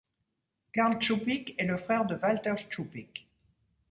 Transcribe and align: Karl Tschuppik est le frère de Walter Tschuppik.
Karl 0.73 0.97
Tschuppik 0.97 1.53
est 1.59 1.67
le 1.67 1.77
frère 1.77 2.07
de 2.07 2.15
Walter 2.15 2.55
Tschuppik. 2.71 3.29